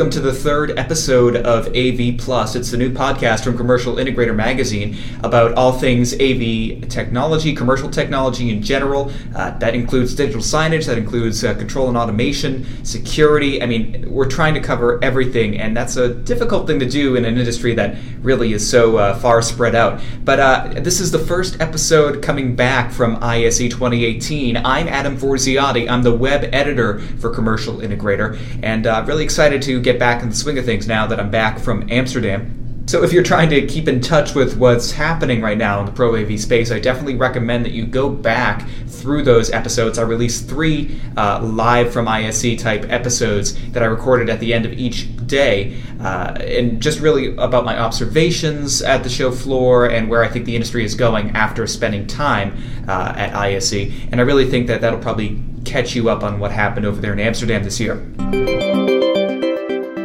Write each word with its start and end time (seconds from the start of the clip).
welcome 0.00 0.10
to 0.10 0.20
the 0.20 0.32
third 0.32 0.78
episode 0.78 1.36
of 1.36 1.66
AV 1.76 2.16
Plus. 2.16 2.56
It's 2.56 2.70
the 2.70 2.78
new 2.78 2.90
podcast 2.90 3.44
from 3.44 3.54
Commercial 3.54 3.96
Integrator 3.96 4.34
Magazine 4.34 4.96
about 5.22 5.52
all 5.58 5.72
things 5.72 6.14
AV 6.14 6.88
technology, 6.88 7.54
commercial 7.54 7.90
technology 7.90 8.48
in 8.48 8.62
general. 8.62 9.12
Uh, 9.36 9.50
that 9.58 9.74
includes 9.74 10.14
digital 10.14 10.40
signage, 10.40 10.86
that 10.86 10.96
includes 10.96 11.44
uh, 11.44 11.52
control 11.52 11.88
and 11.88 11.98
automation, 11.98 12.64
security. 12.82 13.62
I 13.62 13.66
mean, 13.66 14.10
we're 14.10 14.26
trying 14.30 14.54
to 14.54 14.60
cover 14.60 14.98
everything, 15.04 15.60
and 15.60 15.76
that's 15.76 15.96
a 15.96 16.14
difficult 16.14 16.66
thing 16.66 16.78
to 16.78 16.88
do 16.88 17.16
in 17.16 17.26
an 17.26 17.36
industry 17.36 17.74
that 17.74 17.98
really 18.22 18.54
is 18.54 18.66
so 18.66 18.96
uh, 18.96 19.18
far 19.18 19.42
spread 19.42 19.74
out. 19.74 20.00
But 20.24 20.40
uh, 20.40 20.80
this 20.80 21.00
is 21.00 21.10
the 21.10 21.18
first 21.18 21.60
episode 21.60 22.22
coming 22.22 22.56
back 22.56 22.90
from 22.90 23.18
ISE 23.22 23.58
2018. 23.58 24.56
I'm 24.56 24.88
Adam 24.88 25.18
Forziati. 25.18 25.90
I'm 25.90 26.02
the 26.02 26.16
web 26.16 26.48
editor 26.54 27.00
for 27.18 27.28
Commercial 27.28 27.80
Integrator, 27.80 28.40
and 28.62 28.86
uh, 28.86 29.04
really 29.06 29.24
excited 29.24 29.60
to 29.62 29.78
get 29.78 29.89
back 29.98 30.22
in 30.22 30.28
the 30.28 30.34
swing 30.34 30.58
of 30.58 30.64
things 30.64 30.86
now 30.86 31.06
that 31.06 31.18
I'm 31.18 31.30
back 31.30 31.58
from 31.58 31.86
Amsterdam. 31.90 32.60
So, 32.90 33.04
if 33.04 33.12
you're 33.12 33.22
trying 33.22 33.50
to 33.50 33.64
keep 33.68 33.86
in 33.86 34.00
touch 34.00 34.34
with 34.34 34.56
what's 34.56 34.90
happening 34.90 35.40
right 35.40 35.56
now 35.56 35.78
in 35.78 35.86
the 35.86 35.92
Pro 35.92 36.16
AV 36.16 36.40
space, 36.40 36.72
I 36.72 36.80
definitely 36.80 37.14
recommend 37.14 37.64
that 37.64 37.70
you 37.70 37.86
go 37.86 38.10
back 38.10 38.68
through 38.88 39.22
those 39.22 39.48
episodes. 39.52 39.96
I 39.96 40.02
released 40.02 40.48
three 40.48 41.00
uh, 41.16 41.40
live 41.40 41.92
from 41.92 42.08
ISE 42.08 42.60
type 42.60 42.86
episodes 42.90 43.54
that 43.70 43.84
I 43.84 43.86
recorded 43.86 44.28
at 44.28 44.40
the 44.40 44.52
end 44.52 44.66
of 44.66 44.72
each 44.72 45.06
day, 45.28 45.80
uh, 46.00 46.32
and 46.40 46.82
just 46.82 46.98
really 46.98 47.36
about 47.36 47.64
my 47.64 47.78
observations 47.78 48.82
at 48.82 49.04
the 49.04 49.08
show 49.08 49.30
floor 49.30 49.88
and 49.88 50.10
where 50.10 50.24
I 50.24 50.28
think 50.28 50.44
the 50.44 50.56
industry 50.56 50.84
is 50.84 50.96
going 50.96 51.30
after 51.36 51.68
spending 51.68 52.08
time 52.08 52.60
uh, 52.88 53.14
at 53.16 53.36
ISE. 53.36 53.72
And 54.10 54.16
I 54.16 54.22
really 54.22 54.50
think 54.50 54.66
that 54.66 54.80
that'll 54.80 54.98
probably 54.98 55.40
catch 55.64 55.94
you 55.94 56.10
up 56.10 56.24
on 56.24 56.40
what 56.40 56.50
happened 56.50 56.86
over 56.86 57.00
there 57.00 57.12
in 57.12 57.20
Amsterdam 57.20 57.62
this 57.62 57.78
year. 57.78 58.04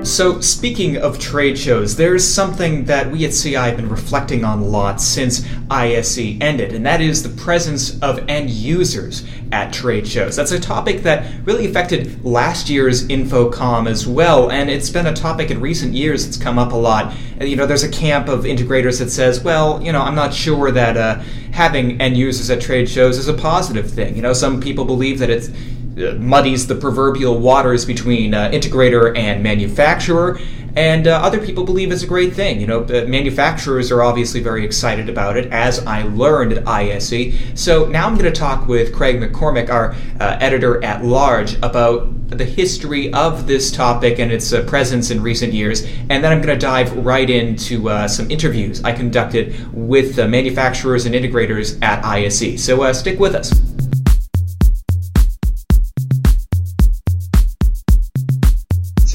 So, 0.05 0.39
speaking 0.39 0.97
of 0.97 1.17
trade 1.17 1.57
shows, 1.57 1.95
there's 1.95 2.23
something 2.23 2.85
that 2.85 3.11
we 3.11 3.25
at 3.25 3.31
CI 3.31 3.55
have 3.55 3.77
been 3.77 3.89
reflecting 3.89 4.45
on 4.45 4.59
a 4.59 4.63
lot 4.63 5.01
since 5.01 5.43
ISE 5.71 6.19
ended, 6.41 6.73
and 6.75 6.85
that 6.85 7.01
is 7.01 7.23
the 7.23 7.41
presence 7.41 7.99
of 8.01 8.23
end 8.29 8.51
users 8.51 9.25
at 9.51 9.73
trade 9.73 10.07
shows. 10.07 10.35
That's 10.35 10.51
a 10.51 10.59
topic 10.59 11.01
that 11.01 11.25
really 11.43 11.65
affected 11.65 12.23
last 12.23 12.69
year's 12.69 13.07
InfoComm 13.07 13.89
as 13.89 14.05
well, 14.05 14.51
and 14.51 14.69
it's 14.69 14.91
been 14.91 15.07
a 15.07 15.13
topic 15.13 15.49
in 15.49 15.59
recent 15.59 15.93
years 15.93 16.23
that's 16.23 16.37
come 16.37 16.59
up 16.59 16.71
a 16.71 16.77
lot. 16.77 17.11
You 17.41 17.55
know, 17.55 17.65
there's 17.65 17.83
a 17.83 17.89
camp 17.89 18.27
of 18.27 18.43
integrators 18.43 18.99
that 18.99 19.09
says, 19.09 19.43
well, 19.43 19.81
you 19.81 19.91
know, 19.91 20.01
I'm 20.01 20.15
not 20.15 20.35
sure 20.35 20.69
that 20.69 20.97
uh, 20.97 21.19
having 21.51 21.99
end 21.99 22.15
users 22.15 22.51
at 22.51 22.61
trade 22.61 22.87
shows 22.87 23.17
is 23.17 23.27
a 23.27 23.33
positive 23.33 23.89
thing. 23.89 24.15
You 24.15 24.21
know, 24.21 24.33
some 24.33 24.61
people 24.61 24.85
believe 24.85 25.17
that 25.17 25.31
it's 25.31 25.49
muddies 25.95 26.67
the 26.67 26.75
proverbial 26.75 27.39
waters 27.39 27.85
between 27.85 28.33
uh, 28.33 28.49
integrator 28.51 29.17
and 29.17 29.41
manufacturer. 29.41 30.39
And 30.75 31.07
uh, 31.07 31.21
other 31.23 31.39
people 31.39 31.63
believe 31.63 31.91
it's 31.91 32.03
a 32.03 32.07
great 32.07 32.33
thing. 32.33 32.59
You 32.59 32.67
know, 32.67 32.83
manufacturers 33.07 33.91
are 33.91 34.03
obviously 34.03 34.41
very 34.41 34.65
excited 34.65 35.07
about 35.07 35.37
it, 35.37 35.49
as 35.51 35.85
I 35.85 36.03
learned 36.03 36.51
at 36.51 36.67
ISE. 36.67 37.33
So 37.53 37.85
now 37.85 38.07
I'm 38.07 38.17
going 38.17 38.31
to 38.31 38.37
talk 38.37 38.67
with 38.67 38.93
Craig 38.93 39.21
MacCormack, 39.21 39.69
our 39.69 39.95
uh, 40.19 40.37
editor 40.41 40.83
at 40.83 41.05
large, 41.05 41.55
about 41.59 42.11
the 42.29 42.43
history 42.43 43.13
of 43.13 43.47
this 43.47 43.71
topic 43.71 44.19
and 44.19 44.31
its 44.31 44.51
uh, 44.51 44.63
presence 44.63 45.11
in 45.11 45.21
recent 45.21 45.53
years. 45.53 45.83
And 46.09 46.21
then 46.21 46.33
I'm 46.33 46.41
going 46.41 46.57
to 46.57 46.65
dive 46.65 46.93
right 47.05 47.29
into 47.29 47.89
uh, 47.89 48.09
some 48.09 48.29
interviews 48.29 48.83
I 48.83 48.91
conducted 48.91 49.73
with 49.73 50.19
uh, 50.19 50.27
manufacturers 50.27 51.05
and 51.05 51.15
integrators 51.15 51.81
at 51.81 52.03
ISE. 52.03 52.61
So 52.61 52.83
uh, 52.83 52.91
stick 52.91 53.17
with 53.17 53.33
us. 53.33 53.74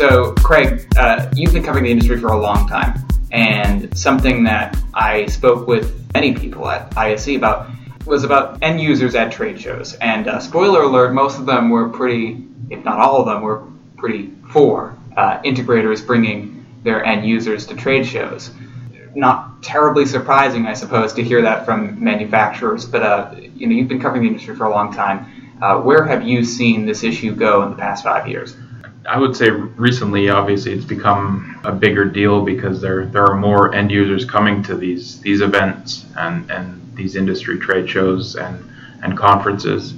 So, 0.01 0.33
Craig, 0.37 0.91
uh, 0.97 1.31
you've 1.37 1.53
been 1.53 1.63
covering 1.63 1.85
the 1.85 1.91
industry 1.91 2.19
for 2.19 2.29
a 2.29 2.41
long 2.41 2.67
time, 2.67 3.07
and 3.33 3.95
something 3.95 4.45
that 4.45 4.75
I 4.95 5.27
spoke 5.27 5.67
with 5.67 6.11
many 6.15 6.33
people 6.33 6.71
at 6.71 6.97
ISE 6.97 7.37
about 7.37 7.69
was 8.07 8.25
about 8.25 8.63
end 8.63 8.81
users 8.81 9.15
at 9.15 9.31
trade 9.31 9.61
shows. 9.61 9.93
And 9.97 10.27
uh, 10.27 10.41
spoiler 10.41 10.85
alert, 10.85 11.13
most 11.13 11.39
of 11.39 11.45
them 11.45 11.69
were 11.69 11.91
pretty, 11.91 12.43
if 12.71 12.83
not 12.83 12.99
all 12.99 13.21
of 13.21 13.27
them, 13.27 13.43
were 13.43 13.63
pretty 13.99 14.33
for 14.51 14.97
uh, 15.19 15.43
integrators 15.43 16.07
bringing 16.07 16.65
their 16.83 17.05
end 17.05 17.27
users 17.27 17.67
to 17.67 17.75
trade 17.75 18.07
shows. 18.07 18.53
Not 19.15 19.63
terribly 19.63 20.07
surprising, 20.07 20.65
I 20.65 20.73
suppose, 20.73 21.13
to 21.13 21.23
hear 21.23 21.43
that 21.43 21.67
from 21.67 22.03
manufacturers. 22.03 22.87
But 22.87 23.03
uh, 23.03 23.35
you 23.55 23.67
know, 23.67 23.75
you've 23.75 23.89
been 23.89 24.01
covering 24.01 24.23
the 24.23 24.29
industry 24.29 24.57
for 24.57 24.65
a 24.65 24.71
long 24.71 24.95
time. 24.95 25.59
Uh, 25.61 25.79
where 25.83 26.07
have 26.07 26.27
you 26.27 26.43
seen 26.43 26.87
this 26.87 27.05
issue 27.05 27.35
go 27.35 27.65
in 27.65 27.71
the 27.73 27.77
past 27.77 28.03
five 28.03 28.27
years? 28.27 28.57
I 29.09 29.19
would 29.19 29.35
say 29.35 29.51
recently, 29.51 30.29
obviously, 30.29 30.73
it's 30.73 30.85
become 30.85 31.59
a 31.65 31.73
bigger 31.73 32.05
deal 32.05 32.45
because 32.45 32.81
there 32.81 33.07
there 33.07 33.25
are 33.27 33.37
more 33.37 33.75
end 33.75 33.91
users 33.91 34.25
coming 34.25 34.63
to 34.65 34.77
these 34.77 35.21
these 35.21 35.41
events 35.41 36.07
and, 36.17 36.51
and 36.51 36.81
these 36.95 37.17
industry 37.17 37.59
trade 37.59 37.89
shows 37.89 38.37
and 38.37 38.63
and 39.03 39.17
conferences. 39.17 39.95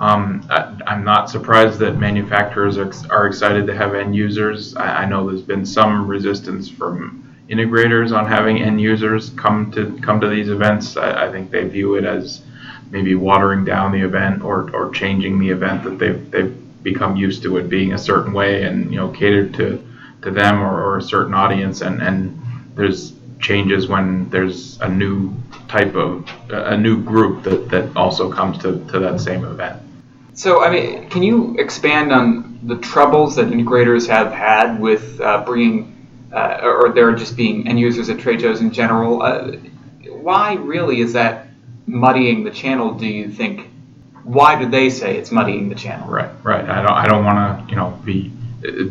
Um, 0.00 0.44
I, 0.50 0.94
am 0.94 1.04
not 1.04 1.30
surprised 1.30 1.78
that 1.78 1.96
manufacturers 1.96 2.76
are, 2.76 2.90
are 3.10 3.28
excited 3.28 3.68
to 3.68 3.76
have 3.76 3.94
end 3.94 4.16
users. 4.16 4.74
I, 4.74 5.02
I, 5.02 5.04
know 5.04 5.28
there's 5.28 5.42
been 5.42 5.64
some 5.64 6.08
resistance 6.08 6.68
from 6.68 7.36
integrators 7.48 8.16
on 8.16 8.26
having 8.26 8.60
end 8.60 8.80
users 8.80 9.30
come 9.30 9.70
to 9.72 9.96
come 10.00 10.20
to 10.20 10.28
these 10.28 10.48
events. 10.48 10.96
I, 10.96 11.28
I 11.28 11.30
think 11.30 11.52
they 11.52 11.68
view 11.68 11.94
it 11.94 12.04
as 12.04 12.42
maybe 12.90 13.14
watering 13.14 13.64
down 13.64 13.92
the 13.92 14.00
event 14.00 14.42
or, 14.42 14.74
or 14.74 14.90
changing 14.90 15.38
the 15.38 15.50
event 15.50 15.84
that 15.84 15.98
they've 16.00 16.30
they've 16.32 16.61
become 16.82 17.16
used 17.16 17.42
to 17.42 17.56
it 17.56 17.68
being 17.68 17.92
a 17.92 17.98
certain 17.98 18.32
way 18.32 18.64
and 18.64 18.90
you 18.90 18.96
know 18.96 19.08
catered 19.08 19.54
to 19.54 19.82
to 20.22 20.30
them 20.30 20.60
or, 20.60 20.82
or 20.82 20.98
a 20.98 21.02
certain 21.02 21.34
audience. 21.34 21.80
And 21.80 22.02
and 22.02 22.40
there's 22.74 23.12
changes 23.40 23.88
when 23.88 24.30
there's 24.30 24.80
a 24.80 24.88
new 24.88 25.34
type 25.68 25.94
of 25.94 26.28
a 26.50 26.76
new 26.76 27.02
group 27.02 27.42
that 27.44 27.68
that 27.70 27.96
also 27.96 28.32
comes 28.32 28.58
to 28.58 28.84
to 28.86 28.98
that 29.00 29.20
same 29.20 29.44
event. 29.44 29.80
So 30.34 30.64
i 30.64 30.70
mean 30.70 31.10
can 31.10 31.22
you 31.22 31.56
expand 31.58 32.12
on 32.12 32.58
the 32.62 32.76
troubles 32.76 33.36
that 33.36 33.48
integrators 33.48 34.08
have 34.08 34.32
had 34.32 34.80
with 34.80 35.20
uh, 35.20 35.44
bringing 35.44 35.88
uh, 36.32 36.60
or 36.62 36.92
they're 36.94 37.14
just 37.14 37.36
being 37.36 37.68
end 37.68 37.78
users 37.78 38.08
at 38.08 38.18
trade 38.18 38.40
shows 38.40 38.60
in 38.60 38.72
general? 38.72 39.22
Uh, 39.22 39.56
why 40.08 40.54
really 40.54 41.00
is 41.00 41.12
that 41.12 41.48
muddying 41.86 42.44
the 42.44 42.50
channel 42.50 42.94
do 42.94 43.06
you 43.06 43.28
think 43.28 43.68
why 44.24 44.58
do 44.58 44.68
they 44.68 44.90
say 44.90 45.16
it's 45.16 45.30
muddying 45.30 45.68
the 45.68 45.74
channel? 45.74 46.08
Right, 46.08 46.30
right. 46.44 46.68
I 46.68 46.82
don't, 46.82 46.92
I 46.92 47.06
don't 47.06 47.24
want 47.24 47.66
to, 47.66 47.70
you 47.70 47.76
know, 47.76 47.90
be 48.04 48.30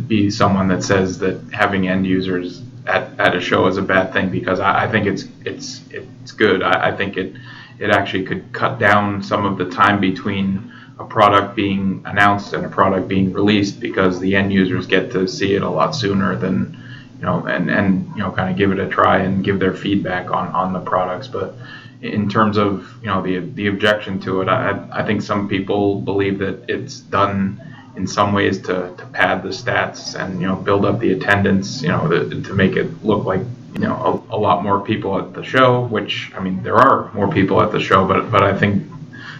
be 0.07 0.29
someone 0.29 0.67
that 0.67 0.83
says 0.83 1.17
that 1.19 1.39
having 1.53 1.87
end 1.87 2.05
users 2.05 2.61
at, 2.87 3.17
at 3.19 3.35
a 3.35 3.39
show 3.39 3.67
is 3.67 3.77
a 3.77 3.81
bad 3.81 4.11
thing 4.11 4.29
because 4.29 4.59
I, 4.59 4.83
I 4.83 4.91
think 4.91 5.05
it's 5.05 5.25
it's 5.45 5.81
it's 5.91 6.31
good. 6.31 6.61
I, 6.61 6.89
I 6.89 6.95
think 6.95 7.17
it 7.17 7.35
it 7.79 7.89
actually 7.89 8.25
could 8.25 8.51
cut 8.51 8.79
down 8.79 9.23
some 9.23 9.45
of 9.45 9.57
the 9.57 9.69
time 9.69 9.99
between 9.99 10.71
a 10.99 11.05
product 11.05 11.55
being 11.55 12.03
announced 12.05 12.53
and 12.53 12.65
a 12.65 12.69
product 12.69 13.07
being 13.07 13.33
released 13.33 13.79
because 13.79 14.19
the 14.19 14.35
end 14.35 14.53
users 14.53 14.85
get 14.85 15.11
to 15.11 15.27
see 15.27 15.55
it 15.55 15.63
a 15.63 15.69
lot 15.69 15.95
sooner 15.95 16.35
than 16.35 16.77
you 17.17 17.25
know 17.25 17.45
and 17.45 17.71
and 17.71 18.07
you 18.15 18.21
know 18.21 18.31
kind 18.31 18.51
of 18.51 18.57
give 18.57 18.71
it 18.71 18.79
a 18.79 18.87
try 18.87 19.19
and 19.19 19.43
give 19.43 19.59
their 19.59 19.73
feedback 19.73 20.29
on 20.31 20.47
on 20.49 20.73
the 20.73 20.79
products 20.79 21.27
but 21.27 21.55
in 22.01 22.29
terms 22.29 22.57
of 22.57 22.91
you 23.01 23.07
know 23.07 23.21
the 23.21 23.39
the 23.39 23.67
objection 23.67 24.19
to 24.21 24.41
it, 24.41 24.49
I 24.49 24.87
I 24.91 25.03
think 25.05 25.21
some 25.21 25.47
people 25.47 26.01
believe 26.01 26.39
that 26.39 26.65
it's 26.67 26.99
done 26.99 27.61
in 27.95 28.07
some 28.07 28.33
ways 28.33 28.59
to, 28.59 28.93
to 28.97 29.05
pad 29.07 29.43
the 29.43 29.49
stats 29.49 30.19
and 30.19 30.41
you 30.41 30.47
know 30.47 30.55
build 30.55 30.85
up 30.85 30.99
the 30.99 31.11
attendance, 31.11 31.81
you 31.81 31.89
know, 31.89 32.07
the, 32.07 32.41
to 32.41 32.53
make 32.53 32.75
it 32.75 33.03
look 33.03 33.25
like 33.25 33.41
you 33.73 33.81
know 33.81 34.25
a, 34.29 34.35
a, 34.35 34.37
lot 34.37 34.63
more 34.63 34.79
people 34.79 35.17
at 35.17 35.33
the 35.33 35.43
show. 35.43 35.85
Which 35.87 36.31
I 36.35 36.39
mean, 36.39 36.63
there 36.63 36.75
are 36.75 37.11
more 37.13 37.29
people 37.29 37.61
at 37.61 37.71
the 37.71 37.79
show, 37.79 38.07
but 38.07 38.31
but 38.31 38.43
I 38.43 38.57
think 38.57 38.83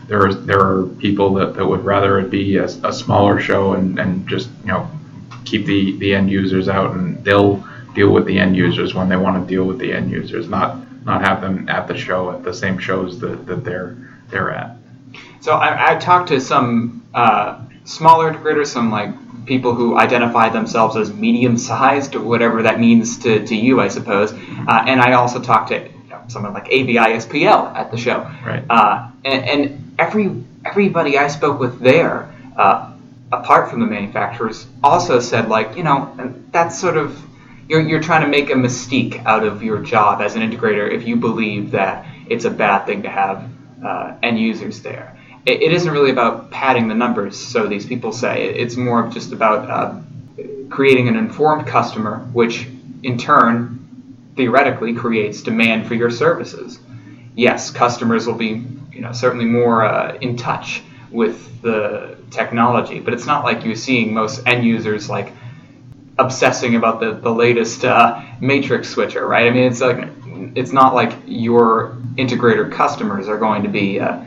there 0.08 0.26
are 0.26 0.34
there 0.34 0.60
are 0.60 0.86
people 1.00 1.34
that, 1.36 1.56
that 1.56 1.66
would 1.66 1.84
rather 1.86 2.20
it 2.20 2.30
be 2.30 2.58
a, 2.58 2.66
a 2.66 2.94
smaller 2.94 3.40
show 3.40 3.74
and, 3.74 4.00
and 4.00 4.28
just 4.28 4.50
you 4.62 4.68
know 4.68 4.90
keep 5.46 5.66
the 5.66 5.98
the 5.98 6.14
end 6.14 6.30
users 6.30 6.68
out 6.70 6.92
and 6.96 7.24
they'll 7.24 7.64
deal 7.94 8.12
with 8.12 8.26
the 8.26 8.40
end 8.40 8.56
users 8.56 8.94
when 8.94 9.10
they 9.10 9.18
want 9.18 9.42
to 9.42 9.54
deal 9.54 9.66
with 9.66 9.80
the 9.80 9.94
end 9.94 10.12
users, 10.12 10.48
not 10.48 10.78
not 11.06 11.22
have 11.22 11.42
them 11.42 11.68
at 11.68 11.88
the 11.88 11.98
show 11.98 12.32
at 12.32 12.44
the 12.44 12.54
same 12.54 12.78
shows 12.78 13.20
that, 13.20 13.46
that 13.48 13.64
they're 13.64 13.98
they're 14.30 14.52
at. 14.52 14.78
So 15.42 15.54
I, 15.54 15.94
I 15.94 15.96
talked 15.96 16.30
to 16.30 16.40
some 16.40 17.04
uh, 17.14 17.60
smaller 17.84 18.32
integrators, 18.32 18.68
some 18.68 18.92
like 18.92 19.12
people 19.46 19.74
who 19.74 19.98
identify 19.98 20.50
themselves 20.50 20.96
as 20.96 21.12
medium 21.14 21.58
sized, 21.58 22.16
whatever 22.16 22.64
that 22.64 22.80
means 22.80 23.18
to, 23.20 23.46
to 23.46 23.56
you, 23.56 23.82
I 23.82 23.88
suppose. 23.88 24.32
Uh, 24.34 24.84
and 24.88 25.02
I 25.02 25.14
also 25.14 25.42
talked 25.42 25.70
to 25.70 25.80
you 25.80 26.10
know, 26.10 26.22
someone 26.28 26.54
like 26.54 26.68
AVI-SPL 26.70 27.76
at 27.76 27.92
the 27.92 27.98
show. 27.98 28.20
Right. 28.46 28.64
Uh, 28.70 29.10
and, 29.26 29.46
and, 29.46 29.78
every 30.00 30.44
everybody 30.66 31.18
I 31.18 31.28
spoke 31.28 31.60
with 31.60 31.80
there, 31.80 32.34
uh, 32.56 32.92
apart 33.32 33.70
from 33.70 33.82
the 33.82 33.86
manufacturers, 33.86 34.66
also 34.84 35.20
said 35.20 35.48
like, 35.48 35.76
you 35.76 35.84
know, 35.84 36.34
that's 36.52 36.80
sort 36.80 36.98
of 36.98 37.22
you're, 37.68 37.82
you're 37.82 38.02
trying 38.02 38.22
to 38.22 38.28
make 38.28 38.50
a 38.50 38.54
mystique 38.54 39.24
out 39.26 39.44
of 39.44 39.64
your 39.64 39.80
job 39.80 40.22
as 40.22 40.36
an 40.36 40.42
integrator 40.42 40.92
if 40.92 41.08
you 41.08 41.16
believe 41.16 41.72
that 41.72 42.06
it's 42.28 42.46
a 42.46 42.50
bad 42.50 42.86
thing 42.86 43.04
to 43.04 43.10
have 43.10 43.50
uh, 43.84 44.16
end 44.22 44.40
users 44.40 44.82
there. 44.82 45.18
It, 45.46 45.62
it 45.62 45.74
isn't 45.74 45.92
really 45.92 46.12
about 46.12 46.52
padding 46.52 46.88
the 46.88 46.96
numbers, 46.96 47.38
so 47.38 47.68
these 47.68 47.86
people 47.86 48.12
say. 48.12 48.46
It's 48.46 48.76
more 48.76 49.06
of 49.06 49.14
just 49.14 49.32
about 49.32 49.70
uh, 49.70 50.02
creating 50.70 51.08
an 51.08 51.16
informed 51.16 51.68
customer, 51.68 52.20
which 52.34 52.68
in 53.04 53.18
turn 53.18 54.34
theoretically 54.36 54.94
creates 54.94 55.42
demand 55.42 55.88
for 55.88 55.96
your 55.96 56.10
services. 56.10 56.80
Yes, 57.36 57.72
customers 57.72 58.28
will 58.28 58.36
be 58.36 58.66
you 58.92 59.02
know 59.02 59.12
certainly 59.12 59.46
more 59.46 59.84
uh, 59.84 60.18
in 60.22 60.38
touch 60.38 60.84
with 61.10 61.62
the 61.62 62.18
technology, 62.30 63.00
but 63.00 63.14
it's 63.14 63.26
not 63.26 63.44
like 63.44 63.66
you're 63.66 63.76
seeing 63.76 64.14
most 64.14 64.46
end 64.48 64.64
users 64.64 65.10
like 65.10 65.34
obsessing 66.26 66.76
about 66.76 67.00
the, 67.00 67.14
the 67.14 67.32
latest 67.32 67.84
uh, 67.86 68.22
matrix 68.40 68.90
switcher, 68.90 69.28
right? 69.28 69.48
I 69.48 69.50
mean, 69.50 69.64
it's 69.64 69.82
like 69.82 70.08
it's 70.56 70.72
not 70.72 70.94
like 70.94 71.14
your 71.26 71.98
integrator 72.16 72.72
customers 72.72 73.28
are 73.28 73.38
going 73.38 73.64
to 73.64 73.70
be 73.70 74.00
uh, 74.00 74.24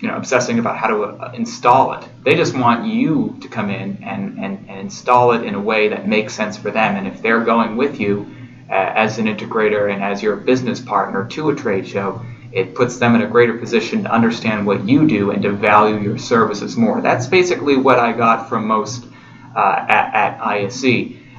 you 0.00 0.08
know 0.08 0.16
obsessing 0.16 0.58
about 0.58 0.76
how 0.76 0.88
to 0.88 1.02
uh, 1.04 1.32
install 1.34 1.92
it. 1.92 2.08
They 2.24 2.34
just 2.34 2.56
want 2.56 2.86
you 2.86 3.38
to 3.40 3.48
come 3.48 3.70
in 3.70 4.02
and, 4.02 4.38
and, 4.38 4.68
and 4.68 4.80
install 4.80 5.32
it 5.32 5.44
in 5.44 5.54
a 5.54 5.60
way 5.60 5.88
that 5.88 6.08
makes 6.08 6.34
sense 6.34 6.58
for 6.58 6.70
them. 6.70 6.96
And 6.96 7.06
if 7.06 7.22
they're 7.22 7.44
going 7.44 7.76
with 7.76 8.00
you 8.00 8.26
uh, 8.68 8.74
as 8.74 9.18
an 9.18 9.26
integrator 9.26 9.92
and 9.92 10.02
as 10.02 10.22
your 10.22 10.36
business 10.36 10.80
partner 10.80 11.26
to 11.28 11.50
a 11.50 11.54
trade 11.54 11.86
show, 11.86 12.20
it 12.50 12.74
puts 12.74 12.98
them 12.98 13.14
in 13.14 13.22
a 13.22 13.26
greater 13.26 13.56
position 13.56 14.02
to 14.02 14.12
understand 14.12 14.66
what 14.66 14.86
you 14.86 15.06
do 15.06 15.30
and 15.30 15.42
to 15.42 15.52
value 15.52 15.98
your 15.98 16.18
services 16.18 16.76
more. 16.76 17.00
That's 17.00 17.26
basically 17.26 17.76
what 17.76 17.98
I 17.98 18.12
got 18.12 18.48
from 18.48 18.66
most 18.66 19.06
uh, 19.56 19.86
at, 19.88 20.14
at 20.14 20.40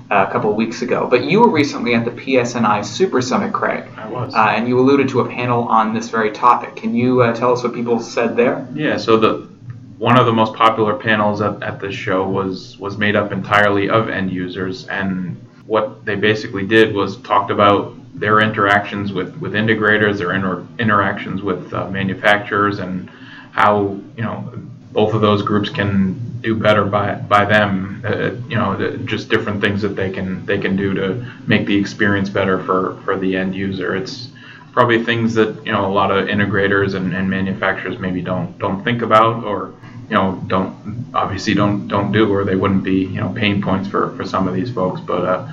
a 0.10 0.28
couple 0.32 0.50
of 0.50 0.56
weeks 0.56 0.82
ago. 0.82 1.08
But 1.10 1.24
you 1.24 1.40
were 1.40 1.50
recently 1.50 1.96
at 1.96 2.06
the 2.06 2.12
PSNI 2.12 2.86
Super 2.86 3.22
Summit, 3.22 3.54
Craig. 3.54 3.90
I 3.98 4.10
was. 4.10 4.34
Uh, 4.34 4.54
and 4.56 4.68
you 4.68 4.80
alluded 4.80 5.10
to 5.10 5.22
a 5.22 5.30
panel 5.30 5.64
on 5.64 5.94
this 5.94 6.10
very 6.10 6.32
topic. 6.32 6.76
Can 6.76 6.94
you 6.96 7.22
uh, 7.22 7.34
tell 7.34 7.54
us 7.54 7.64
what 7.64 7.74
people 7.74 8.00
said 8.00 8.36
there? 8.36 8.68
Yeah, 8.74 8.98
so 8.98 9.18
the 9.18 9.54
one 9.98 10.20
of 10.20 10.26
the 10.26 10.34
most 10.34 10.54
popular 10.54 10.96
panels 10.96 11.42
at, 11.42 11.62
at 11.64 11.80
this 11.80 11.96
show 11.96 12.28
was 12.28 12.78
was 12.78 12.98
made 12.98 13.16
up 13.16 13.32
entirely 13.32 13.90
of 13.90 14.10
end 14.10 14.32
users 14.32 14.88
and 14.88 15.40
what 15.66 16.04
they 16.06 16.16
basically 16.16 16.66
did 16.66 16.94
was 16.94 17.18
talked 17.18 17.52
about 17.52 17.96
their 18.14 18.42
interactions 18.42 19.12
with, 19.12 19.36
with 19.38 19.54
integrators, 19.54 20.18
their 20.18 20.34
inter- 20.34 20.66
interactions 20.78 21.42
with 21.42 21.74
uh, 21.74 21.90
manufacturers, 21.90 22.80
and 22.80 23.10
how 23.52 24.00
you 24.16 24.24
know 24.24 24.52
both 24.94 25.14
of 25.14 25.22
those 25.22 25.42
groups 25.42 25.70
can 25.70 26.40
do 26.42 26.56
better 26.56 26.86
by 26.86 27.16
by 27.16 27.44
them. 27.46 28.02
Uh, 28.06 28.32
you 28.48 28.56
know, 28.56 28.98
just 29.06 29.30
different 29.30 29.60
things 29.60 29.82
that 29.82 29.96
they 29.96 30.12
can 30.12 30.46
they 30.46 30.60
can 30.60 30.76
do 30.76 30.94
to 30.94 31.26
make 31.48 31.66
the 31.66 31.76
experience 31.76 32.30
better 32.30 32.64
for 32.64 33.02
for 33.04 33.18
the 33.18 33.36
end 33.36 33.56
user. 33.56 33.96
It's 33.96 34.30
probably 34.72 35.04
things 35.04 35.34
that 35.34 35.66
you 35.66 35.72
know 35.72 35.86
a 35.86 35.94
lot 35.94 36.12
of 36.12 36.28
integrators 36.28 36.94
and, 36.94 37.14
and 37.14 37.30
manufacturers 37.30 37.98
maybe 38.00 38.22
don't 38.22 38.58
don't 38.60 38.84
think 38.84 39.02
about 39.02 39.44
or 39.44 39.74
you 40.10 40.16
know 40.16 40.42
don't 40.48 41.10
obviously 41.14 41.54
don't 41.54 41.88
don't 41.88 42.12
do 42.12 42.32
or 42.32 42.44
they 42.44 42.56
wouldn't 42.56 42.84
be 42.84 43.06
you 43.06 43.20
know 43.22 43.30
pain 43.30 43.62
points 43.62 43.90
for 43.90 44.16
for 44.16 44.24
some 44.24 44.48
of 44.48 44.54
these 44.54 44.72
folks. 44.72 45.02
But 45.02 45.26
uh, 45.26 45.52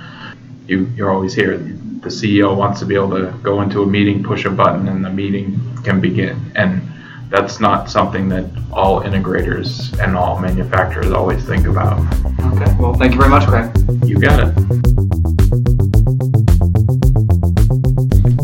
you 0.67 0.87
you're 0.97 1.11
always 1.11 1.35
here. 1.35 1.57
The 1.59 2.09
CEO 2.09 2.57
wants 2.57 2.81
to 2.81 2.87
be 2.87 2.95
able 2.95 3.11
to 3.11 3.35
go 3.43 3.61
into 3.61 3.83
a 3.83 3.87
meeting, 3.87 4.23
push 4.23 4.47
a 4.47 4.51
button, 4.51 4.89
and 4.89 5.05
the 5.05 5.11
meeting 5.11 5.61
can 5.85 6.01
begin 6.01 6.51
and 6.57 6.81
that's 7.31 7.61
not 7.61 7.89
something 7.89 8.29
that 8.29 8.45
all 8.73 9.03
integrators 9.03 9.97
and 10.03 10.17
all 10.17 10.39
manufacturers 10.41 11.13
always 11.13 11.45
think 11.45 11.67
about. 11.67 11.99
Okay, 12.53 12.77
well, 12.79 12.93
thank 12.95 13.13
you 13.13 13.19
very 13.19 13.31
much, 13.31 13.47
Craig. 13.47 13.71
You 14.05 14.19
got 14.19 14.41
it. 14.41 14.55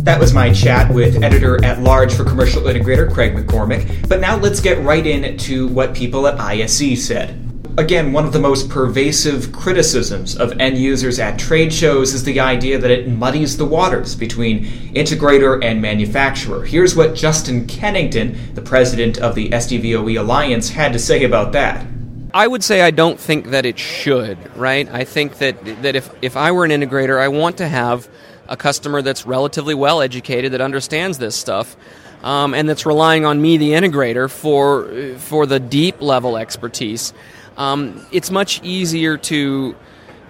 That 0.05 0.21
was 0.21 0.33
my 0.33 0.53
chat 0.53 0.93
with 0.95 1.23
editor 1.25 1.63
at 1.65 1.83
large 1.83 2.15
for 2.15 2.23
Commercial 2.23 2.63
Integrator, 2.63 3.13
Craig 3.13 3.35
MacCormack. 3.35 4.09
But 4.09 4.21
now 4.21 4.37
let's 4.37 4.61
get 4.61 4.79
right 4.85 5.05
into 5.05 5.67
what 5.67 5.93
people 5.93 6.29
at 6.29 6.39
ISE 6.39 7.05
said. 7.05 7.46
Again, 7.79 8.15
one 8.15 8.25
of 8.25 8.33
the 8.33 8.39
most 8.39 8.71
pervasive 8.71 9.53
criticisms 9.53 10.35
of 10.35 10.59
end 10.59 10.79
users 10.79 11.19
at 11.19 11.39
trade 11.39 11.71
shows 11.71 12.15
is 12.15 12.25
the 12.25 12.41
idea 12.41 12.79
that 12.79 12.91
it 12.91 13.07
muddies 13.07 13.59
the 13.59 13.67
waters 13.67 14.17
between 14.17 14.65
integrator 14.95 15.63
and 15.63 15.83
manufacturer. 15.83 16.65
Here's 16.65 16.97
what 16.97 17.15
Justin 17.15 17.67
Kennington, 17.67 18.55
the 18.55 18.63
president 18.63 19.19
of 19.19 19.35
the 19.35 19.51
SDVOE 19.51 20.19
Alliance, 20.19 20.71
had 20.71 20.95
to 20.95 20.99
say 20.99 21.25
about 21.25 21.53
that. 21.53 21.87
I 22.33 22.47
would 22.47 22.65
say 22.65 22.81
I 22.81 22.93
don't 22.93 23.21
think 23.21 23.49
that 23.49 23.67
it 23.67 23.79
should, 23.79 24.39
right? 24.57 24.89
I 24.91 25.05
think 25.05 25.37
that 25.39 25.83
that 25.83 25.97
if 25.97 26.11
if 26.23 26.35
I 26.35 26.53
were 26.53 26.65
an 26.65 26.71
integrator, 26.71 27.21
I 27.21 27.29
want 27.29 27.59
to 27.59 27.69
have 27.69 28.09
a 28.49 28.57
customer 28.57 29.03
that's 29.03 29.27
relatively 29.27 29.75
well 29.75 30.01
educated 30.01 30.53
that 30.53 30.63
understands 30.63 31.19
this 31.19 31.37
stuff. 31.37 31.77
Um, 32.23 32.55
and 32.55 32.67
that's 32.69 32.87
relying 32.87 33.27
on 33.27 33.41
me, 33.41 33.59
the 33.59 33.73
integrator, 33.73 34.31
for 34.31 35.17
for 35.19 35.45
the 35.45 35.61
deep 35.61 36.01
level 36.01 36.39
expertise 36.39 37.13
um, 37.57 38.07
it's 38.13 38.31
much 38.31 38.63
easier 38.63 39.17
to 39.17 39.77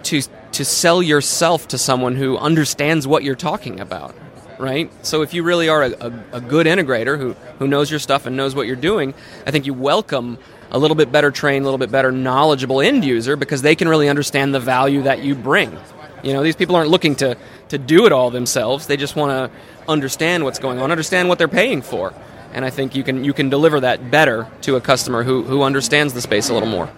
to 0.03 0.21
to 0.51 0.65
sell 0.65 1.03
yourself 1.03 1.67
to 1.69 1.77
someone 1.77 2.15
who 2.15 2.37
understands 2.37 3.05
what 3.07 3.23
you're 3.23 3.35
talking 3.35 3.79
about 3.79 4.15
right? 4.59 4.89
So 5.05 5.21
if 5.21 5.35
you 5.35 5.43
really 5.43 5.69
are 5.69 5.83
a, 5.83 5.91
a, 5.91 6.23
a, 6.37 6.41
good 6.41 6.65
integrator 6.65 7.15
who, 7.19 7.33
who 7.59 7.67
knows 7.67 7.91
your 7.91 7.99
stuff 7.99 8.25
and 8.25 8.35
knows 8.35 8.55
what 8.55 8.65
you're 8.65 8.75
doing 8.75 9.13
i 9.45 9.51
think 9.51 9.67
you 9.67 9.73
welcome 9.73 10.39
a 10.71 10.79
little 10.79 10.95
bit 10.95 11.11
better 11.11 11.31
trained 11.31 11.63
a 11.63 11.65
little 11.65 11.77
bit 11.77 11.91
better 11.91 12.11
knowledgeable 12.11 12.81
end 12.81 13.03
user 13.05 13.35
because 13.35 13.61
they 13.61 13.75
can 13.75 13.87
really 13.87 14.09
understand 14.09 14.53
the 14.53 14.59
value 14.59 15.03
that 15.03 15.23
you 15.23 15.35
bring. 15.35 15.77
You 16.23 16.33
know 16.33 16.43
these 16.43 16.55
people 16.55 16.75
aren't 16.75 16.89
looking 16.89 17.15
to, 17.17 17.37
to 17.69 17.77
do 17.77 18.05
it 18.05 18.11
all 18.11 18.31
themselves. 18.31 18.87
They 18.87 18.97
just 18.97 19.15
want 19.15 19.31
to 19.51 19.91
understand 19.91 20.43
what's 20.43 20.59
going 20.59 20.79
on 20.79 20.91
understand 20.91 21.29
what 21.29 21.37
they're 21.37 21.47
paying 21.47 21.81
for 21.81 22.13
and 22.57 22.65
i 22.65 22.69
think 22.69 22.95
you 22.95 23.03
can 23.03 23.23
you 23.23 23.31
can 23.31 23.49
deliver 23.49 23.79
that 23.79 24.11
better 24.11 24.47
to 24.61 24.75
a 24.75 24.81
customer 24.81 25.23
who, 25.23 25.43
who 25.43 25.61
understands 25.61 26.13
the 26.13 26.21
space 26.21 26.49
a 26.49 26.53
little 26.53 26.67
more 26.67 26.89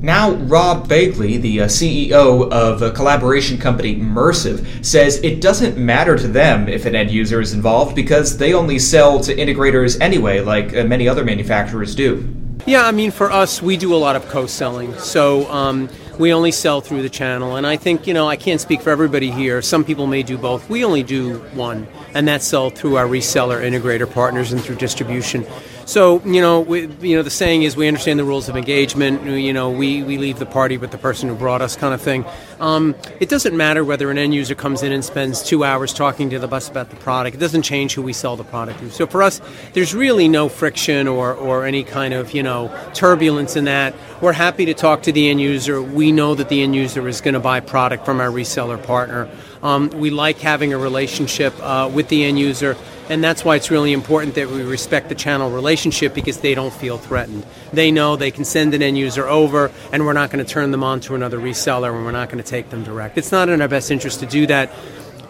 now, 0.00 0.30
Rob 0.30 0.86
Balgley, 0.86 1.40
the 1.40 1.62
uh, 1.62 1.66
CEO 1.66 2.48
of 2.52 2.82
a 2.82 2.92
collaboration 2.92 3.58
company 3.58 3.96
Mersive, 3.96 4.86
says 4.86 5.20
it 5.24 5.40
doesn't 5.40 5.76
matter 5.76 6.16
to 6.16 6.28
them 6.28 6.68
if 6.68 6.86
an 6.86 6.94
end 6.94 7.10
user 7.10 7.40
is 7.40 7.52
involved 7.52 7.96
because 7.96 8.38
they 8.38 8.54
only 8.54 8.78
sell 8.78 9.18
to 9.18 9.34
integrators 9.34 10.00
anyway, 10.00 10.38
like 10.38 10.76
uh, 10.76 10.84
many 10.84 11.08
other 11.08 11.24
manufacturers 11.24 11.96
do. 11.96 12.32
Yeah, 12.64 12.86
I 12.86 12.92
mean, 12.92 13.10
for 13.10 13.32
us, 13.32 13.60
we 13.60 13.76
do 13.76 13.92
a 13.92 13.96
lot 13.96 14.14
of 14.14 14.28
co 14.28 14.46
selling. 14.46 14.94
So 14.98 15.50
um, 15.50 15.88
we 16.18 16.32
only 16.32 16.50
sell 16.50 16.80
through 16.80 17.02
the 17.02 17.08
channel. 17.08 17.56
And 17.56 17.66
I 17.66 17.76
think, 17.76 18.06
you 18.06 18.14
know, 18.14 18.28
I 18.28 18.36
can't 18.36 18.60
speak 18.60 18.82
for 18.82 18.90
everybody 18.90 19.30
here. 19.30 19.62
Some 19.62 19.84
people 19.84 20.06
may 20.06 20.22
do 20.22 20.36
both. 20.36 20.68
We 20.68 20.84
only 20.84 21.02
do 21.02 21.38
one, 21.54 21.86
and 22.14 22.26
that's 22.26 22.46
sell 22.46 22.70
through 22.70 22.96
our 22.96 23.06
reseller 23.06 23.62
integrator 23.62 24.12
partners 24.12 24.52
and 24.52 24.60
through 24.60 24.76
distribution. 24.76 25.46
So 25.88 26.20
you 26.26 26.42
know, 26.42 26.60
we, 26.60 26.86
you 27.00 27.16
know, 27.16 27.22
the 27.22 27.30
saying 27.30 27.62
is 27.62 27.74
we 27.74 27.88
understand 27.88 28.18
the 28.18 28.24
rules 28.24 28.50
of 28.50 28.58
engagement. 28.58 29.24
You 29.24 29.54
know, 29.54 29.70
we, 29.70 30.02
we 30.02 30.18
leave 30.18 30.38
the 30.38 30.44
party 30.44 30.76
with 30.76 30.90
the 30.90 30.98
person 30.98 31.30
who 31.30 31.34
brought 31.34 31.62
us, 31.62 31.76
kind 31.76 31.94
of 31.94 32.02
thing. 32.02 32.26
Um, 32.60 32.94
it 33.20 33.30
doesn't 33.30 33.56
matter 33.56 33.82
whether 33.82 34.10
an 34.10 34.18
end 34.18 34.34
user 34.34 34.54
comes 34.54 34.82
in 34.82 34.92
and 34.92 35.02
spends 35.02 35.42
two 35.42 35.64
hours 35.64 35.94
talking 35.94 36.28
to 36.28 36.38
the 36.38 36.46
bus 36.46 36.68
about 36.68 36.90
the 36.90 36.96
product. 36.96 37.36
It 37.36 37.38
doesn't 37.38 37.62
change 37.62 37.94
who 37.94 38.02
we 38.02 38.12
sell 38.12 38.36
the 38.36 38.44
product 38.44 38.80
to. 38.80 38.90
So 38.90 39.06
for 39.06 39.22
us, 39.22 39.40
there's 39.72 39.94
really 39.94 40.28
no 40.28 40.50
friction 40.50 41.08
or 41.08 41.32
or 41.32 41.64
any 41.64 41.84
kind 41.84 42.12
of 42.12 42.34
you 42.34 42.42
know 42.42 42.70
turbulence 42.92 43.56
in 43.56 43.64
that. 43.64 43.94
We're 44.20 44.34
happy 44.34 44.66
to 44.66 44.74
talk 44.74 45.04
to 45.04 45.12
the 45.12 45.30
end 45.30 45.40
user. 45.40 45.80
We 45.80 46.12
know 46.12 46.34
that 46.34 46.50
the 46.50 46.62
end 46.62 46.76
user 46.76 47.08
is 47.08 47.22
going 47.22 47.32
to 47.32 47.40
buy 47.40 47.60
product 47.60 48.04
from 48.04 48.20
our 48.20 48.28
reseller 48.28 48.82
partner. 48.84 49.26
Um, 49.62 49.88
we 49.88 50.10
like 50.10 50.38
having 50.38 50.74
a 50.74 50.78
relationship 50.78 51.54
uh, 51.60 51.90
with 51.92 52.08
the 52.08 52.24
end 52.24 52.38
user 52.38 52.76
and 53.08 53.22
that's 53.22 53.44
why 53.44 53.56
it's 53.56 53.70
really 53.70 53.92
important 53.92 54.34
that 54.34 54.48
we 54.48 54.62
respect 54.62 55.08
the 55.08 55.14
channel 55.14 55.50
relationship 55.50 56.14
because 56.14 56.38
they 56.40 56.54
don't 56.54 56.72
feel 56.72 56.98
threatened. 56.98 57.44
They 57.72 57.90
know 57.90 58.16
they 58.16 58.30
can 58.30 58.44
send 58.44 58.74
an 58.74 58.82
end 58.82 58.98
user 58.98 59.26
over, 59.26 59.70
and 59.92 60.04
we're 60.04 60.12
not 60.12 60.30
going 60.30 60.44
to 60.44 60.50
turn 60.50 60.70
them 60.70 60.84
on 60.84 61.00
to 61.00 61.14
another 61.14 61.38
reseller, 61.38 61.94
and 61.94 62.04
we're 62.04 62.12
not 62.12 62.28
going 62.28 62.42
to 62.42 62.48
take 62.48 62.70
them 62.70 62.84
direct. 62.84 63.18
It's 63.18 63.32
not 63.32 63.48
in 63.48 63.60
our 63.62 63.68
best 63.68 63.90
interest 63.90 64.20
to 64.20 64.26
do 64.26 64.46
that 64.46 64.70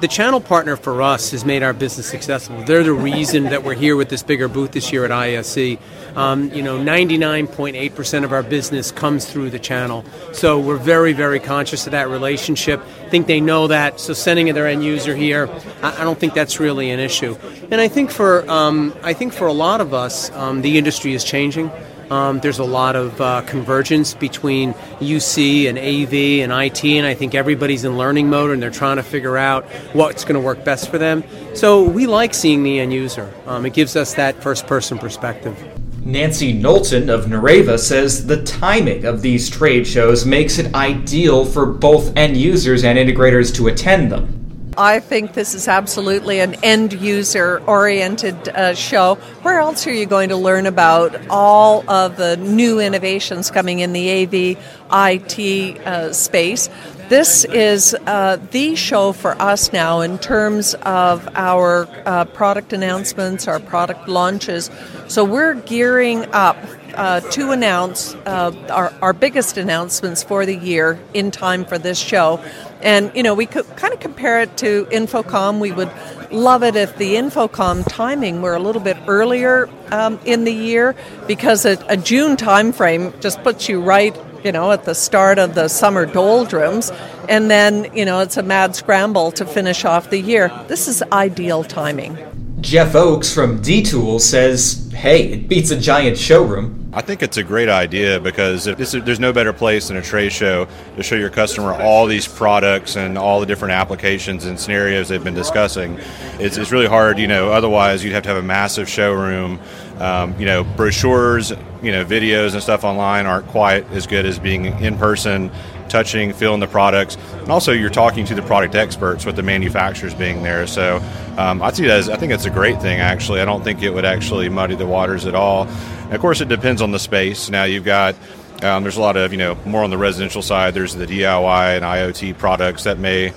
the 0.00 0.09
channel 0.09 0.40
partner 0.40 0.76
for 0.76 1.02
us 1.02 1.33
has 1.33 1.45
made 1.45 1.62
our 1.62 1.73
business 1.73 2.09
successful. 2.09 2.62
They're 2.62 2.85
the 2.85 2.93
reason 2.93 3.45
that 3.45 3.64
we're 3.64 3.75
here 3.75 3.97
with 3.97 4.09
this 4.09 4.23
bigger 4.23 4.47
booth 4.47 4.73
this 4.73 4.93
year 4.93 5.05
at 5.05 5.11
ISE. 5.11 5.76
Um, 6.14 6.52
you 6.52 6.62
know, 6.62 6.78
99.8% 6.78 8.25
of 8.25 8.33
our 8.33 8.43
business 8.43 8.93
comes 8.93 9.25
through 9.25 9.50
the 9.50 9.59
channel. 9.59 10.05
So 10.33 10.61
we're 10.61 10.76
very, 10.76 11.12
very 11.12 11.40
conscious 11.40 11.87
of 11.87 11.93
that 11.93 12.09
relationship. 12.09 12.81
I 12.81 13.09
think 13.09 13.26
they 13.26 13.40
know 13.40 13.67
that. 13.67 13.99
So 13.99 14.12
sending 14.12 14.52
their 14.55 14.69
end 14.69 14.85
user 14.85 15.17
here, 15.17 15.49
I, 15.83 16.02
I 16.02 16.05
don't 16.05 16.19
think 16.19 16.35
that's 16.35 16.61
really 16.61 16.90
an 16.90 17.00
issue. 17.00 17.37
And 17.71 17.81
I 17.81 17.88
think 17.88 18.11
for 18.11 18.49
um, 18.49 18.95
I 19.02 19.14
think 19.14 19.33
for 19.33 19.47
a 19.47 19.52
lot 19.52 19.81
of 19.81 19.95
us, 19.95 20.31
um, 20.31 20.62
the 20.62 20.78
industry 20.78 21.12
is 21.14 21.25
changing. 21.25 21.71
Um, 22.10 22.40
there's 22.40 22.58
a 22.58 22.64
lot 22.64 22.96
of 22.96 23.20
uh, 23.20 23.42
convergence 23.42 24.14
between 24.14 24.72
UC 25.00 25.68
and 25.68 25.78
AV 25.78 26.42
and 26.42 26.52
IT, 26.52 26.84
and 26.84 27.06
I 27.06 27.14
think 27.14 27.34
everybody's 27.34 27.84
in 27.84 27.98
learning 27.98 28.30
mode 28.30 28.50
and 28.50 28.62
they're 28.62 28.70
trying 28.70 28.96
to 28.96 29.02
figure 29.02 29.36
out 29.36 29.64
what's 29.92 30.24
going 30.24 30.34
to 30.34 30.40
work 30.40 30.64
best 30.64 30.90
for 30.90 30.98
them. 30.98 31.22
So 31.54 31.82
we 31.82 32.06
like 32.06 32.34
seeing 32.34 32.62
the 32.62 32.80
end 32.80 32.92
user. 32.92 33.32
Um, 33.46 33.66
it 33.66 33.74
gives 33.74 33.96
us 33.96 34.14
that 34.14 34.42
first 34.42 34.66
person 34.66 34.98
perspective. 34.98 35.56
Nancy 36.04 36.54
Knowlton 36.54 37.10
of 37.10 37.26
Nureva 37.26 37.78
says 37.78 38.26
the 38.26 38.42
timing 38.44 39.04
of 39.04 39.20
these 39.20 39.50
trade 39.50 39.86
shows 39.86 40.24
makes 40.24 40.58
it 40.58 40.74
ideal 40.74 41.44
for 41.44 41.66
both 41.66 42.16
end 42.16 42.36
users 42.36 42.84
and 42.84 42.98
integrators 42.98 43.54
to 43.56 43.68
attend 43.68 44.10
them. 44.10 44.38
I 44.78 45.00
think 45.00 45.32
this 45.32 45.54
is 45.54 45.66
absolutely 45.66 46.38
an 46.38 46.54
end 46.62 46.92
user 46.92 47.61
oriented 47.66 48.49
uh, 48.49 48.75
show. 48.75 49.16
Where 49.42 49.58
else 49.58 49.88
are 49.88 49.92
you 49.92 50.06
going 50.06 50.28
to 50.28 50.37
learn 50.37 50.66
about 50.66 51.16
all 51.28 51.88
of 51.90 52.16
the 52.16 52.37
new 52.37 52.78
innovations 52.78 53.50
coming 53.50 53.80
in 53.80 53.92
the 53.92 54.23
AV 54.23 54.56
IT 54.92 55.78
uh, 55.85 56.12
space? 56.12 56.70
this 57.08 57.47
is 57.47 57.97
uh, 58.06 58.37
the 58.50 58.76
show 58.76 59.12
for 59.12 59.32
us 59.40 59.73
now 59.73 60.02
in 60.02 60.18
terms 60.18 60.75
of 60.82 61.26
our 61.35 61.88
uh, 62.04 62.26
product 62.26 62.75
announcements, 62.75 63.49
our 63.49 63.58
product 63.58 64.08
launches. 64.08 64.70
So 65.06 65.25
we're 65.25 65.54
gearing 65.54 66.26
up 66.35 66.58
uh, 66.95 67.21
to 67.21 67.50
announce 67.50 68.14
uh, 68.26 68.52
our, 68.71 68.92
our 69.02 69.12
biggest 69.12 69.57
announcements 69.57 70.23
for 70.23 70.47
the 70.47 70.57
year 70.57 70.99
in 71.14 71.30
time 71.30 71.64
for 71.64 71.78
this 71.78 71.99
show. 71.99 72.42
And, 72.80 73.11
you 73.14 73.23
know, 73.23 73.35
we 73.35 73.47
could 73.47 73.66
kind 73.76 73.92
of 73.92 74.00
compare 74.00 74.40
it 74.40 74.57
to 74.59 74.87
InfoComm. 74.87 75.59
We 75.59 75.73
would 75.73 75.90
love 76.30 76.62
it 76.62 76.76
if 76.76 76.97
the 76.97 77.14
InfoComm 77.14 77.85
timing 77.88 78.42
were 78.42 78.54
a 78.54 78.61
little 78.61 78.83
bit 78.83 78.97
earlier 79.07 79.68
um, 79.90 80.21
in 80.25 80.45
the 80.45 80.52
year 80.52 80.95
because 81.26 81.64
a, 81.64 81.78
a 81.88 81.97
June 81.97 82.37
timeframe 82.37 83.18
just 83.21 83.42
puts 83.42 83.68
you 83.68 83.80
right 83.80 84.16
you 84.45 84.52
know, 84.52 84.71
at 84.71 84.85
the 84.85 84.95
start 84.95 85.38
of 85.38 85.54
the 85.54 85.68
summer 85.68 86.07
doldrums, 86.07 86.92
and 87.28 87.50
then, 87.50 87.90
you 87.95 88.04
know, 88.04 88.21
it's 88.21 88.37
a 88.37 88.42
mad 88.42 88.76
scramble 88.76 89.33
to 89.33 89.45
finish 89.45 89.85
off 89.85 90.11
the 90.11 90.21
year. 90.21 90.49
This 90.68 90.88
is 90.88 91.02
ideal 91.12 91.64
timing. 91.64 92.16
Jeff 92.60 92.94
Oakes 92.94 93.32
from 93.32 93.60
D 93.62 93.82
Tool 93.82 94.18
says, 94.18 94.90
hey, 94.92 95.32
it 95.32 95.48
beats 95.48 95.70
a 95.70 95.78
giant 95.78 96.18
showroom. 96.18 96.90
I 96.92 97.02
think 97.02 97.22
it's 97.22 97.36
a 97.36 97.44
great 97.44 97.68
idea 97.68 98.18
because 98.18 98.64
this, 98.64 98.92
there's 98.92 99.20
no 99.20 99.32
better 99.32 99.52
place 99.52 99.88
than 99.88 99.96
a 99.98 100.02
trade 100.02 100.32
show 100.32 100.66
to 100.96 101.02
show 101.02 101.14
your 101.14 101.30
customer 101.30 101.72
all 101.74 102.06
these 102.06 102.26
products 102.26 102.96
and 102.96 103.16
all 103.16 103.40
the 103.40 103.46
different 103.46 103.72
applications 103.72 104.46
and 104.46 104.58
scenarios 104.58 105.08
they've 105.08 105.22
been 105.22 105.34
discussing. 105.34 105.98
It's, 106.40 106.56
it's 106.56 106.72
really 106.72 106.86
hard, 106.86 107.18
you 107.18 107.28
know, 107.28 107.52
otherwise 107.52 108.02
you'd 108.02 108.14
have 108.14 108.24
to 108.24 108.30
have 108.30 108.38
a 108.38 108.42
massive 108.42 108.88
showroom. 108.88 109.60
Um, 109.98 110.38
you 110.38 110.46
know, 110.46 110.62
brochures, 110.62 111.50
you 111.82 111.90
know, 111.90 112.04
videos 112.04 112.54
and 112.54 112.62
stuff 112.62 112.84
online 112.84 113.26
aren't 113.26 113.48
quite 113.48 113.84
as 113.90 114.06
good 114.06 114.24
as 114.24 114.38
being 114.38 114.66
in 114.80 114.96
person 114.96 115.50
touching, 115.88 116.33
feeling 116.33 116.61
the 116.61 116.66
products, 116.66 117.16
and 117.33 117.50
also 117.50 117.73
you're 117.73 117.90
talking 117.90 118.25
to 118.26 118.35
the 118.35 118.42
product 118.42 118.75
experts 118.75 119.25
with 119.25 119.37
the 119.37 119.42
manufacturers 119.42 120.14
being 120.14 120.42
there. 120.42 120.66
So 120.66 120.97
um, 121.37 121.62
I 121.62 121.73
see 121.73 121.87
that 121.87 121.99
as 121.99 122.09
I 122.09 122.16
think 122.16 122.33
it's 122.33 122.45
a 122.45 122.50
great 122.50 122.80
thing. 122.80 123.00
Actually, 123.00 123.40
I 123.40 123.45
don't 123.45 123.64
think 123.64 123.83
it 123.83 123.90
would 123.90 124.04
actually 124.04 124.49
muddy 124.49 124.75
the 124.75 124.87
waters 124.87 125.26
at 125.26 125.35
all. 125.35 125.66
And 125.66 126.14
of 126.14 126.21
course, 126.21 126.40
it 126.40 126.49
depends 126.49 126.83
on 126.83 126.90
the 126.90 126.99
space. 126.99 127.50
Now 127.50 127.64
you've 127.64 127.85
got 127.85 128.14
um, 128.62 128.83
there's 128.83 128.97
a 128.97 129.00
lot 129.00 129.16
of 129.16 129.33
you 129.33 129.38
know 129.38 129.57
more 129.64 129.85
on 129.85 129.90
the 129.90 129.99
residential 129.99 130.42
side. 130.42 130.75
There's 130.75 130.95
the 130.95 131.07
DIY 131.07 131.76
and 131.76 131.85
IoT 131.85 132.38
products 132.38 132.85
that 132.85 132.99
may 132.99 133.33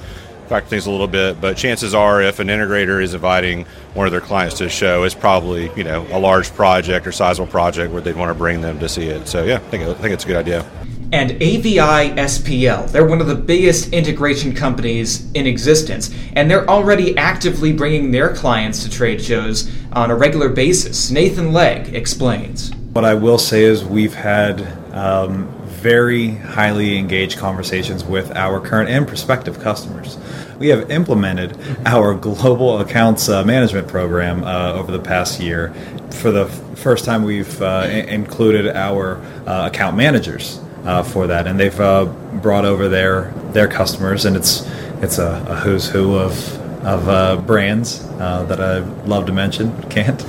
factor 0.47 0.69
things 0.69 0.85
a 0.85 0.91
little 0.91 1.07
bit, 1.07 1.39
but 1.39 1.55
chances 1.55 1.93
are, 1.93 2.21
if 2.21 2.39
an 2.39 2.47
integrator 2.47 3.01
is 3.01 3.13
inviting 3.13 3.65
one 3.93 4.05
of 4.05 4.11
their 4.11 4.19
clients 4.19 4.57
to 4.57 4.65
a 4.65 4.69
show, 4.69 5.03
it's 5.03 5.15
probably 5.15 5.71
you 5.75 5.83
know 5.83 6.05
a 6.11 6.19
large 6.19 6.49
project 6.53 7.07
or 7.07 7.11
sizable 7.11 7.47
project 7.47 7.93
where 7.93 8.01
they'd 8.01 8.15
want 8.17 8.29
to 8.29 8.35
bring 8.35 8.61
them 8.61 8.79
to 8.79 8.89
see 8.89 9.07
it. 9.07 9.27
So 9.27 9.43
yeah, 9.43 9.55
I 9.55 9.59
think 9.59 9.83
I 9.83 9.93
think 9.93 10.13
it's 10.13 10.25
a 10.25 10.27
good 10.27 10.37
idea 10.37 10.69
and 11.11 11.31
AVI-SPL. 11.41 12.91
They're 12.91 13.05
one 13.05 13.21
of 13.21 13.27
the 13.27 13.35
biggest 13.35 13.91
integration 13.93 14.53
companies 14.53 15.29
in 15.33 15.45
existence, 15.45 16.13
and 16.35 16.49
they're 16.49 16.69
already 16.69 17.17
actively 17.17 17.73
bringing 17.73 18.11
their 18.11 18.33
clients 18.33 18.83
to 18.83 18.89
trade 18.89 19.21
shows 19.21 19.69
on 19.91 20.09
a 20.09 20.15
regular 20.15 20.49
basis. 20.49 21.11
Nathan 21.11 21.51
Legg 21.51 21.93
explains. 21.93 22.71
What 22.93 23.05
I 23.05 23.13
will 23.13 23.37
say 23.37 23.63
is 23.63 23.83
we've 23.83 24.13
had 24.13 24.61
um, 24.93 25.47
very 25.65 26.29
highly 26.29 26.97
engaged 26.97 27.37
conversations 27.37 28.03
with 28.03 28.31
our 28.35 28.59
current 28.59 28.89
and 28.89 29.07
prospective 29.07 29.59
customers. 29.59 30.17
We 30.59 30.67
have 30.67 30.91
implemented 30.91 31.57
our 31.85 32.13
global 32.13 32.79
accounts 32.79 33.27
uh, 33.27 33.43
management 33.43 33.87
program 33.87 34.43
uh, 34.43 34.73
over 34.73 34.91
the 34.91 34.99
past 34.99 35.39
year. 35.39 35.73
For 36.11 36.31
the 36.31 36.45
f- 36.45 36.77
first 36.77 37.03
time, 37.03 37.23
we've 37.23 37.61
uh, 37.61 37.65
I- 37.85 37.87
included 37.87 38.67
our 38.67 39.17
uh, 39.47 39.69
account 39.71 39.97
managers 39.97 40.60
uh, 40.85 41.03
for 41.03 41.27
that, 41.27 41.47
and 41.47 41.59
they've 41.59 41.79
uh, 41.79 42.05
brought 42.41 42.65
over 42.65 42.89
their 42.89 43.31
their 43.51 43.67
customers, 43.67 44.25
and 44.25 44.35
it's 44.35 44.67
it's 45.01 45.17
a, 45.17 45.45
a 45.47 45.55
who's 45.55 45.89
who 45.89 46.15
of 46.15 46.57
of 46.85 47.07
uh, 47.07 47.37
brands 47.37 48.03
uh, 48.19 48.43
that 48.43 48.59
I 48.59 48.79
love 49.05 49.27
to 49.27 49.33
mention, 49.33 49.75
but 49.75 49.89
can't. 49.89 50.25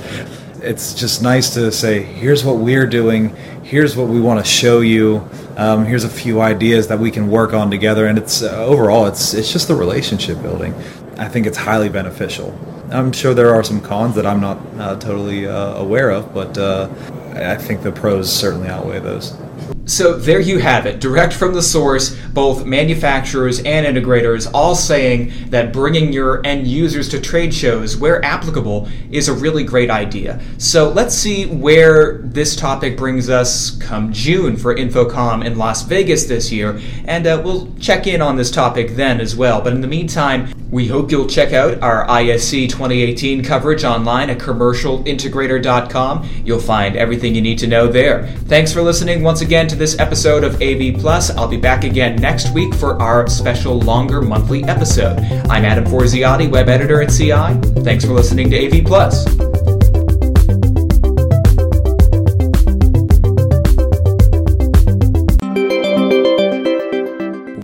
It's 0.61 0.93
just 0.93 1.21
nice 1.21 1.53
to 1.55 1.73
say, 1.73 2.01
here's 2.01 2.45
what 2.45 2.57
we're 2.57 2.87
doing, 2.87 3.35
here's 3.63 3.97
what 3.97 4.07
we 4.07 4.21
want 4.21 4.39
to 4.39 4.49
show 4.49 4.79
you, 4.79 5.27
um, 5.57 5.85
here's 5.85 6.05
a 6.05 6.09
few 6.09 6.39
ideas 6.39 6.87
that 6.87 6.99
we 6.99 7.11
can 7.11 7.29
work 7.29 7.53
on 7.53 7.69
together, 7.69 8.05
and 8.07 8.17
it's 8.17 8.43
uh, 8.43 8.65
overall, 8.65 9.07
it's 9.07 9.33
it's 9.33 9.51
just 9.51 9.67
the 9.67 9.75
relationship 9.75 10.41
building. 10.41 10.73
I 11.17 11.27
think 11.27 11.47
it's 11.47 11.57
highly 11.57 11.89
beneficial. 11.89 12.57
I'm 12.91 13.11
sure 13.11 13.33
there 13.33 13.53
are 13.53 13.63
some 13.63 13.81
cons 13.81 14.15
that 14.15 14.25
I'm 14.25 14.39
not 14.39 14.59
uh, 14.77 14.95
totally 14.99 15.45
aware 15.45 16.11
of, 16.11 16.33
but 16.33 16.57
I 17.35 17.55
think 17.55 17.81
the 17.81 17.91
pros 17.91 18.31
certainly 18.31 18.67
outweigh 18.67 18.99
those. 18.99 19.35
So 19.85 20.13
there 20.17 20.39
you 20.39 20.59
have 20.59 20.85
it, 20.85 21.01
direct 21.01 21.33
from 21.33 21.53
the 21.53 21.61
source, 21.61 22.17
both 22.29 22.65
manufacturers 22.65 23.59
and 23.59 23.85
integrators 23.85 24.49
all 24.53 24.75
saying 24.75 25.33
that 25.49 25.73
bringing 25.73 26.13
your 26.13 26.45
end 26.45 26.65
users 26.65 27.09
to 27.09 27.19
trade 27.19 27.53
shows 27.53 27.97
where 27.97 28.23
applicable 28.23 28.87
is 29.11 29.27
a 29.27 29.33
really 29.33 29.63
great 29.63 29.91
idea. 29.91 30.41
So 30.57 30.89
let's 30.89 31.13
see 31.13 31.47
where 31.47 32.19
this 32.19 32.55
topic 32.55 32.97
brings 32.97 33.29
us 33.29 33.77
come 33.77 34.13
June 34.13 34.55
for 34.55 34.73
InfoComm 34.73 35.45
in 35.45 35.57
Las 35.57 35.83
Vegas 35.83 36.25
this 36.25 36.51
year, 36.51 36.79
and 37.05 37.27
uh, 37.27 37.41
we'll 37.43 37.71
check 37.75 38.07
in 38.07 38.21
on 38.21 38.37
this 38.37 38.51
topic 38.51 38.95
then 38.95 39.19
as 39.19 39.35
well. 39.35 39.61
But 39.61 39.73
in 39.73 39.81
the 39.81 39.87
meantime, 39.87 40.53
we 40.71 40.87
hope 40.87 41.11
you'll 41.11 41.27
check 41.27 41.53
out 41.53 41.83
our 41.83 42.09
ISE 42.09 42.49
2018 42.49 43.43
coverage 43.43 43.83
online 43.83 44.31
at 44.31 44.39
commercialintegrator.com. 44.39 46.29
You'll 46.43 46.59
find 46.59 46.95
everything 46.95 47.35
you 47.35 47.41
need 47.41 47.59
to 47.59 47.67
know 47.67 47.87
there. 47.87 48.25
Thanks 48.47 48.73
for 48.73 48.81
listening 48.81 49.21
once 49.21 49.42
again 49.43 49.67
to 49.67 49.75
this 49.75 49.99
episode 49.99 50.43
of 50.43 50.61
AV 50.61 50.99
Plus. 50.99 51.29
I'll 51.29 51.47
be 51.47 51.57
back 51.57 51.83
again 51.83 52.15
next 52.15 52.51
week 52.53 52.73
for 52.73 52.99
our 52.99 53.27
special 53.27 53.79
longer 53.79 54.21
monthly 54.21 54.63
episode. 54.63 55.19
I'm 55.49 55.65
Adam 55.65 55.85
Forziati, 55.85 56.49
web 56.49 56.69
editor 56.69 57.01
at 57.01 57.09
CI. 57.09 57.81
Thanks 57.83 58.05
for 58.05 58.13
listening 58.13 58.49
to 58.49 58.79
AV 58.79 58.83
Plus. 58.83 59.52